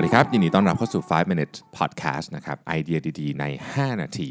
[0.00, 4.28] วัสดีครับ ยินดีต้อนรับเข้าสู่ 5 minutes podcast นะครับ ไอเดียดีๆ ใน 5 นาที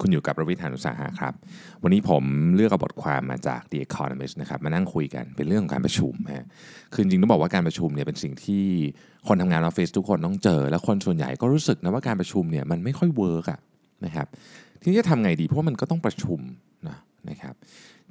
[0.00, 1.34] คุณอยู่กับรวิศ หาญอุตสาหะครับ
[1.82, 2.24] วันนี้ผม
[2.54, 6.46] เลือกเอาบทความมาจาก The Economist นะครับ มานั่งคุยกันเป็นเรื่องของการประชุมฮะ
[6.92, 8.64] คือจริงต้องบอกว่าการประชุมเนี่ยเป็นสิ่งที่
[9.28, 13.60] คนทำงานออฟฟิศทุกคนต้องเจอ แล้วคนส่วนใหญ่ก็รู้สึกนะว่าการประชุมเนี่ยมันไม่ค่อย work อะ
[14.04, 14.26] นะครับ
[14.80, 16.40] ทีนี้จะทำไงดี เพราะว่ามันก็ต้องประชุม
[16.88, 16.96] นะ
[17.30, 17.54] นะครับ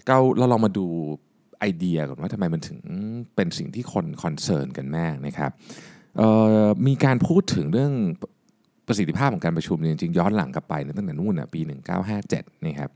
[0.08, 0.86] เราเราลองมาดู
[1.60, 2.80] ไอเดียก่อนว่าทำไมมันถึง
[3.36, 5.52] เป็นสิ่งที่คน concern กันมากนะครับ
[6.88, 7.94] มีการพูดถึงเรื่อง
[8.88, 11.62] ประสิทธิภาพของการประชุมจริงๆย้อนหลังกลับไปเนี่ยตั้งแต่นู่นน่ะปี
[12.14, 12.90] 1957นะครับ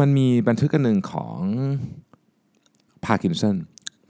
[0.00, 1.38] มันมีบันทึกกันหนึ่งของ
[3.04, 3.56] พาร์กินสัน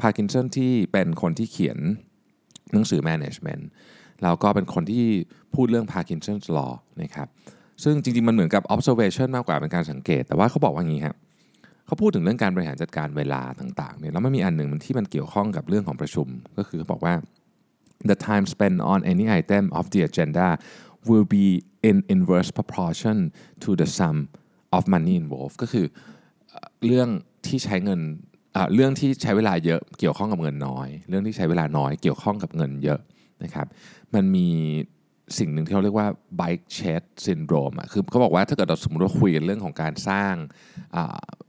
[0.01, 1.79] พาร์กินสันที่เป็นคนที่เขียน
[2.73, 3.63] หนังสือ management
[4.23, 5.07] แล้วก็เป็นคนที่
[5.55, 6.73] พูดเรื่อง Parkinson's law
[7.03, 7.29] นะครับ
[7.83, 11.17] ซึ่งจริงๆ มันเหมือนกับ observation มากกว่าเป็นการสังเกต แต่ว่าเขาบอกว่างี้ครับ
[11.87, 16.27] เขาพูดถึงเรื่องการบริหารจัดการเวลาต่างๆเนี่ยแล้วมันมีอันหนึ่งมันที่มันเกี่ยวข้องกับเรื่องของประชุม
[16.59, 17.15] ก็คือเขาบอกว่า
[18.11, 20.49] the time spent on any item of the agenda
[21.09, 21.47] will be
[21.89, 23.17] in inverse proportion
[23.65, 24.17] to the sum
[24.77, 25.87] of money involved ก็คือ
[26.87, 27.09] เรื่อง
[27.47, 28.01] ที่ใช้เงิน
[28.75, 33.01] เรื่องที่ใช้เวลาเยอะเกี่ยวข้องกับเงินน้อย เรื่องที่ใช้เวลาน้อยเกี่ยวข้องกับเงินเยอะ
[33.43, 33.67] นะครับ
[34.15, 34.49] มันมี
[35.39, 36.09] สิ่งหนึ่งที่เขาเรียกว่า
[36.41, 40.35] bike shed syndrome อะคือเขาบอกว่าถ้าเกิดเราสมมติว่าคุยกันเรื่องของการสร้าง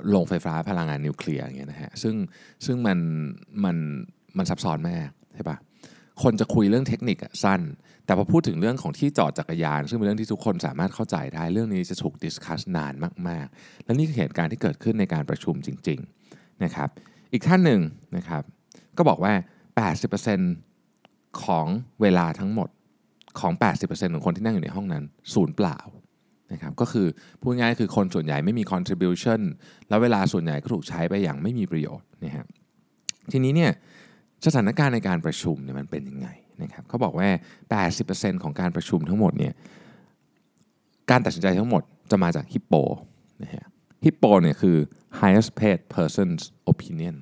[0.09, 2.15] โรงไฟฟ้าพลังงานนิวเคลียร์อย่างเงี้ยนะฮะซึ่ง
[2.65, 2.99] ซึ่งมัน
[3.63, 3.77] มัน
[4.37, 5.57] มันซับซ้อนมากใช่ปะ
[6.23, 7.61] คนจะคุยเรื่องเทคนิคสั้น
[8.05, 12.93] แต่พอพูดถึงเรื่องของที่จอดจักรยาน ซึ่งเป็นเรื่องที่ทุกคนสามารถเข้าใจได้เรื่องนี้จะถูกดิสคัสนาน
[13.27, 15.99] มาก ๆ และนี่คือเหตุการณ์ที่เกิดขึ้นในการประชุมจริง
[16.31, 16.89] ๆ นะครับ
[17.33, 17.81] อีกท่านหนึ่ง
[18.17, 18.43] นะครับ
[18.97, 19.33] ก็บอกว่า
[20.57, 21.67] 80%ของ
[22.01, 22.69] เวลาทั้งหมด
[23.39, 25.79] ของ 80%ของคนที่นั่งอยู่ในห้องนั้น ศูนย์เปล่า
[26.53, 27.07] นะครับก็คือ
[27.41, 29.41] พูดง่ายๆคือคนส่วนใหญ่ไม่มี contribution
[29.89, 32.45] แล้วเวลาส่วนใหญ่ก็ถูกใช้ไปอย่างไม่มีประโยชน์นะฮะ
[33.31, 33.71] ทีนี้เนี่ย
[34.53, 36.27] สถานการณ์ในการประชุมเนี่ยมันเป็นยังไง
[36.61, 37.29] นะครับเขาบอกว่า
[37.87, 39.53] 80%ของการประชุมทั้งหมดเนี่ย
[41.11, 41.81] การตัดสินใจทั้งหมด
[42.11, 42.73] จะมาจากฮิปโป
[43.43, 43.65] นะฮะ
[44.05, 44.77] ฮิปโปเนี่ยคือ
[45.19, 47.15] highest paid person's opinion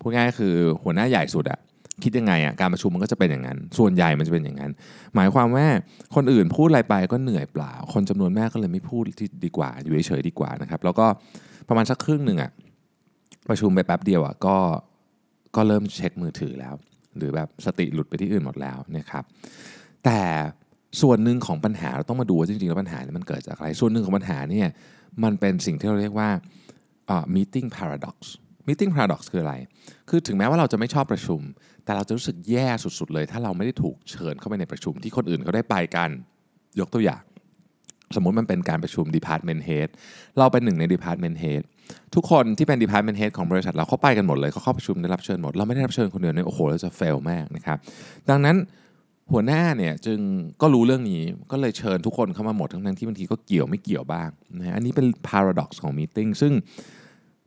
[0.00, 1.60] พูดง่ายคือหัวหน้าใหญ่สุดอะ
[2.02, 4.72] คิดยังไงอะการประชุมมันก็จะเป็นอย่างนั้น ส่วนใหญ่มันจะเป็นอย่างนั้น
[5.14, 5.66] หมายความว่า
[6.14, 11.06] คนอื่นพูดอะไรไปก็เหนื่อยเปล่า คนจำนวนมากก็เลยไม่พูดที่ดีกว่า อยู่เฉยๆดีกว่านะครับ แล้วก็
[11.68, 12.50] ประมาณสักครึ่งหนึ่งอะ
[13.48, 14.56] ประชุมไปแป๊บเดียวอะก็
[15.56, 16.74] ก็เริ่มเช็คมือถือแล้ว
[17.16, 19.24] หรือแบบสติหลุดไปที่อื่นหมดแล้วนะครับ
[20.04, 20.20] แต่
[21.00, 24.68] ส่วนหนึ่งของปัญหาเราต้องมาดูว่าจริงๆแล้วปัญหาเนี่ยมันเกิดจากอะไร ส่วนหนึ่งของปัญหาเนี่ย
[25.24, 26.30] มันเป็นสิ่งที่เราเรียกว่า
[27.06, 28.16] เอ่อ meeting paradox
[28.68, 29.54] meeting paradox คืออะไร
[30.08, 31.40] คือถึงแม้ว่าเราจะไม่ชอบประชุม
[31.84, 36.10] แต่เราจะรู้สึกแย่สุดๆเลย ถ้าเราไม่ได้ถูกเชิญเข้าไปในประชุมที่คนอื่นเขาได้ไปกัน
[36.80, 37.22] ยกตัวอย่าง
[38.16, 39.88] สมมุติมันเป็นการประชุม department head
[40.38, 41.62] เราเป็นหนึ่งใน department head
[42.14, 47.78] ทุกคนที่เป็น department head ของบริษัทเราเข้าไปกันหมดเลยเขาเข้าประชุมได้รับเชิญหมด เราไม่ได้รับเชิญคนเดียวเนี่ยโอ้โหเราจะ fail มากนะครับ
[48.30, 48.56] ดังนั้น
[49.32, 50.18] หัวหน้าเนี่ยจึง
[50.62, 51.22] ก็รู้เรื่องนี้
[51.52, 56.52] ก็เลยเชิญทุกคนเข้ามาหมดทั้งๆที่บางทีก็เกี่ยวไม่เกี่ยวบ้างนะฮะอันนี้เป็น paradox ของ meeting ซึ่ง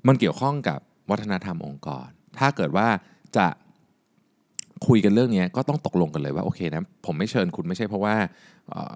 [0.08, 2.08] มันเกี่ยวข้องกับวัฒนธรรมองค์กร
[2.40, 2.88] ถ้าเกิดว่า
[3.38, 3.48] จะ
[4.88, 8.16] คุยกันเรื่องนี้ก็ต้องตกลงกันเลยว่าโอเคนะผมไม่เชิญคุณไม่ใช่เพราะว่า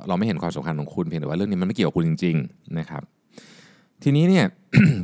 [0.07, 3.03] เราไม่เห็นความสำคัญของคุณเพียงแต่ว่าเรื่องนี้มันไม่เกี่ยวกับคุณจริง ๆนะครับ
[4.03, 4.45] ทีนี้เนี่ย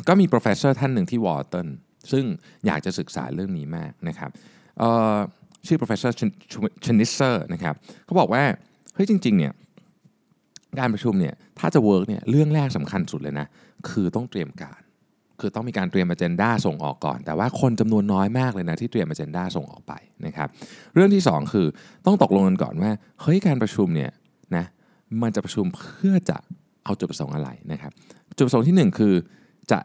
[0.07, 1.67] ก็มี professor ท่านหนึ่งที่วอร์ตัน
[2.11, 2.25] ซึ่ง
[2.65, 4.29] อยากจะศึกษาเรื่องนี้มากนะครับ
[5.67, 6.11] ชื่อ professor
[6.85, 7.75] Schnitzer นะครับ
[8.05, 8.43] เขาบอกว่า
[8.95, 9.53] เฮ้ยจริงๆเนี่ย
[10.79, 13.47] การประชุมเนี่ยถ้าจะ work เนี่ยเรื่องแรกสำคัญสุดเลยนะ
[13.89, 14.79] คือต้องเตรียมการ
[15.39, 19.93] คือต้องมีการเตรียม agenda ส่งออกก่อน แต่ว่าคนจำนวนน้อยมากเลยนะที่เตรียม agenda ส่งออกไป
[20.25, 20.47] นะครับ
[20.93, 21.67] เรื่องที่สองคือ
[22.05, 22.91] ต้องตกลงกันก่อนว่า
[23.21, 24.11] เฮ้ยการประชุมเนี่ย
[24.55, 24.65] นะ
[25.21, 26.37] มันจะประชุมเพื่อจะ
[26.83, 27.91] เอาจุดประสงค์อะไรนะครับ
[28.35, 29.13] จุดประสงค์ที่หนึ่งคือ
[29.71, 29.79] จะ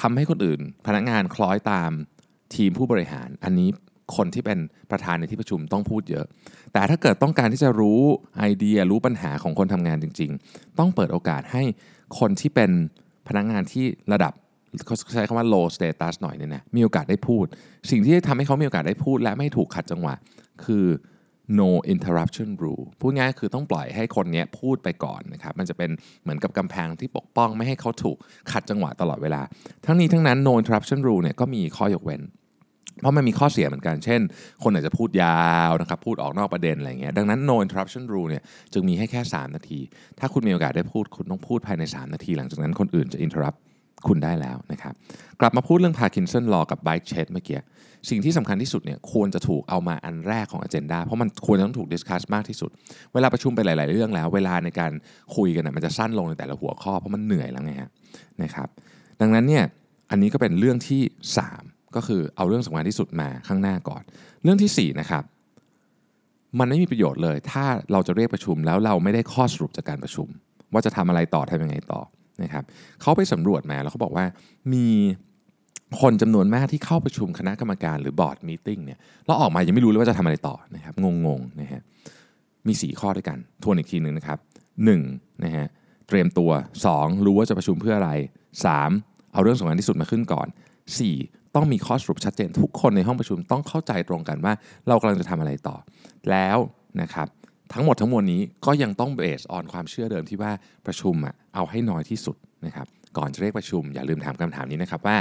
[0.00, 1.90] ทำให้คนอื่น พนักงานคล้อยตาม
[2.54, 3.68] ทีมผู้บริหาร อันนี้
[4.16, 4.58] คนที่เป็น
[4.90, 6.26] ประธานในที่ประชุมต้องพูดเยอะ
[6.72, 8.00] แต่ถ้าเกิดต้องการที่จะรู้
[8.38, 11.62] ไอเดียรู้ปัญหาของคนทำงานจริง ๆ ต้องเปิดโอกาสให้
[12.18, 12.70] คนที่เป็น
[13.28, 14.32] พนักงานที่ระดับ
[14.86, 17.44] เขาใช้คำว่า low status หน่อยเนี่ยนะมีโอกาสได้พูด
[17.90, 20.14] สิ่งที่ทำให้เขามีโอกาสได้พูด และไม่ถูกขัดจังหวะ
[20.64, 20.86] คือ
[21.60, 25.90] no interruption rule พูดง่ายคือต้องปล่อยให้คนนี้พูดไปก่อนนะครับมันจะเป็น
[26.22, 28.16] เหมือนกับกำแพงที่ปกป้องไม่ให้เขาถูก
[28.52, 29.42] ขัดจังหวะตลอดเวลา
[29.86, 32.22] ทั้งนี้ทั้งนั้น no interruption rule เนี่ยก็มีข้อยกเว้น
[33.00, 34.20] เพราะมันมีข้อเสียเหมือนกัน เช่น
[34.62, 38.42] คนอาจจะพูดยาวนะครับพูดออกนอกประเด็นอะไรเงี้ยดังนั้น no interruption rule เนี่ย
[38.72, 39.80] จึงมีให้แค่ 3 นาที
[40.18, 43.58] ถ้าคุณมีโอกาสได้พูดคุณต้องพูดภายใน 3 นาที หลังจากนั้นคนอื่นจะ interrupt
[44.08, 44.94] คุณได้แล้วนะครับ
[45.40, 47.60] กลับมาพูดเรื่อง Parkinson Law กับ Bike Shed เมื่อกี้
[48.10, 52.70] สิ่งที่สำคัญที่สุดเนี่ยควรจะถูกเอามาอันแรกของ agenda เพราะมันควรจะต้องถูก discuss มากที่สุด
[53.14, 54.92] เวลาประชุมไปหลาย ๆ เรื่องแล้ว เวลาในการ
[55.36, 57.90] คุยกันนะมันจะสั้นลงในแต่ละหัวข้อเพราะมันเหนื่อยแล้วไงฮะ
[58.42, 58.68] นะครับ
[59.20, 59.64] ดังนั้นเนี่ย
[60.10, 61.02] อันนี้ก็เป็นเรื่องที่
[61.48, 64.02] 3 ก็คือเอาเรื่องสำคัญที่สุดมาข้างหน้าก่อน
[64.42, 65.24] เรื่องที่4นะครับ
[66.58, 70.28] มันไม่มีประโยชน์เลย ถ้าเราจะเรียกประชุมแล้วเราไม่ได้ข้อสรุปจากการประชุม
[70.72, 72.00] ว่าจะทำอะไรต่อทำยังไงต่อ
[72.42, 72.64] นะครับ
[73.02, 74.24] เขาไปสำรวจมาแล้วเขาบอกว่า
[74.72, 74.86] มี
[76.00, 80.94] คนจำนวนมากที่เข้าประชุมคณะกรรมการหรือบอร์ดมีติ้งเนี่ยแล้วออกมายังไม่รู้เลยว่าจะทำอะไรต่อนะครับ
[81.26, 81.80] งงๆนะฮะ
[82.66, 84.38] มี 4 ข้อด้วยกัน ทวนอีกทีหนึ่งนะครับ
[84.90, 85.66] 1นะฮะ
[86.08, 86.50] เตรียมตัว
[86.88, 88.10] 2 รู้ว่าจะประชุมเพื่ออะไร
[88.72, 90.48] 3 เอาเรื่องสำคัญที่สุดมาขึ้นก่อน
[91.00, 94.52] 4 ต้องมีข้อสรุปชัดเจน ทุกคนในห้องประชุมต้องเข้าใจตรงกันว่า
[94.88, 95.76] เรากำลังจะทำอะไรต่อ
[96.30, 96.58] แล้ว
[97.02, 97.28] นะครับ
[97.74, 100.52] ทั้งหมดทั้งมวลนี้ก็ยังต้องเบสออนความเชื่อเดิมที่ว่า
[100.86, 102.36] ประชุมอะเอาให้น้อยที่สุด
[102.66, 102.86] นะครับ
[103.18, 105.16] ก่อนจะเรียกประชุมอย่าลืมถามคำถามนี้นะครับว่า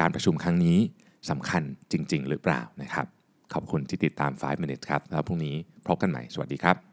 [0.00, 0.78] การประชุมครั้งนี้
[1.30, 1.62] สำคัญ
[1.92, 3.06] จริง ๆ หรือเปล่านะครับ
[3.52, 5.54] ขอบคุณที่ติดตาม 5 minutes ครับ แล้วพรุ่งนี้
[5.86, 6.89] พบกันใหม่ สวัสดีครับ